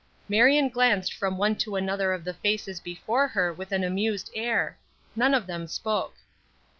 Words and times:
Marion 0.27 0.67
glanced 0.67 1.13
from 1.13 1.37
one 1.37 1.55
to 1.57 1.75
another 1.75 2.11
of 2.11 2.23
the 2.23 2.33
faces 2.33 2.79
before 2.79 3.27
her 3.27 3.53
with 3.53 3.71
an 3.71 3.83
amused 3.83 4.31
air; 4.33 4.75
none 5.15 5.35
of 5.35 5.45
them 5.45 5.67
spoke. 5.67 6.15